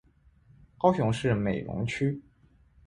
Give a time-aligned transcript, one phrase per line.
[0.79, 2.19] 高雄市美浓区